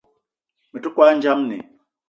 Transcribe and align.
Me 0.71 0.79
te 0.83 0.89
kwal 0.93 1.11
ndjamni 1.15 1.57